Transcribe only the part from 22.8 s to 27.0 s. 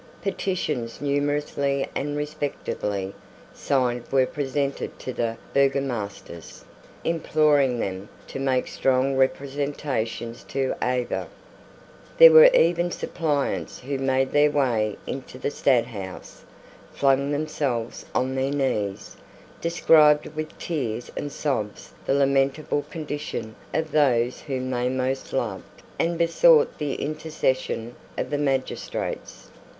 condition of those whom they most loved, and besought the